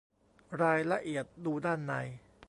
[0.61, 1.93] รายละเอียดดูด้านใน